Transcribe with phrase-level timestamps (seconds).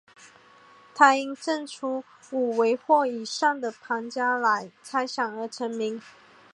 [0.95, 6.01] 他因证出五维或以上的庞加莱猜想而成名。